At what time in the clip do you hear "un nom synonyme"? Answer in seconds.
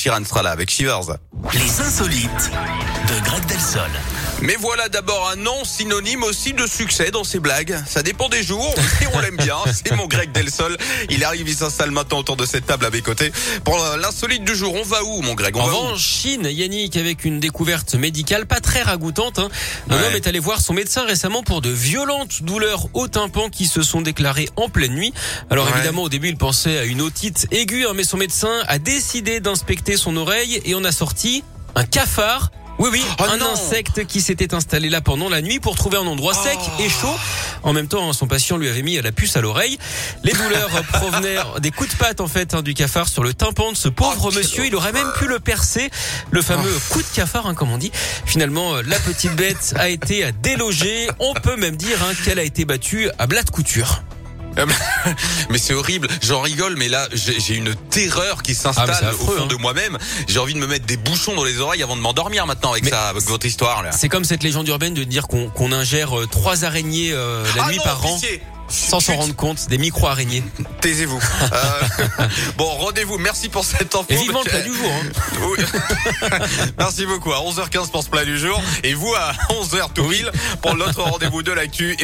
5.28-6.22